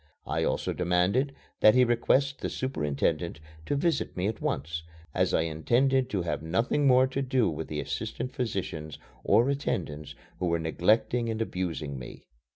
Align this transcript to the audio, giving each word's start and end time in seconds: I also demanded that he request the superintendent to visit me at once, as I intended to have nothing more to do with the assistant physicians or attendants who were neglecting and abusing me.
I 0.25 0.43
also 0.43 0.73
demanded 0.73 1.31
that 1.59 1.75
he 1.75 1.83
request 1.83 2.39
the 2.39 2.49
superintendent 2.49 3.39
to 3.67 3.75
visit 3.75 4.17
me 4.17 4.25
at 4.25 4.41
once, 4.41 4.81
as 5.13 5.31
I 5.31 5.41
intended 5.41 6.09
to 6.09 6.23
have 6.23 6.41
nothing 6.41 6.87
more 6.87 7.05
to 7.05 7.21
do 7.21 7.47
with 7.47 7.67
the 7.67 7.79
assistant 7.81 8.31
physicians 8.33 8.97
or 9.23 9.47
attendants 9.47 10.15
who 10.39 10.47
were 10.47 10.57
neglecting 10.57 11.29
and 11.29 11.39
abusing 11.39 11.99
me. 11.99 12.23